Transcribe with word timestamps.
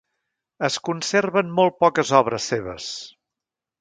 Es 0.69 0.77
conserven 0.87 1.53
molt 1.59 1.77
poques 1.85 2.13
obres 2.21 2.49
seves. 2.55 2.89